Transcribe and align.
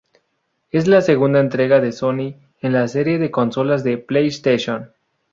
Es 0.71 0.87
la 0.87 1.01
segunda 1.03 1.39
entrega 1.39 1.79
de 1.79 1.91
Sony 1.91 2.33
en 2.61 2.73
la 2.73 2.87
serie 2.87 3.19
de 3.19 3.29
consolas 3.29 3.83
de 3.83 3.99
PlayStation. 3.99 4.89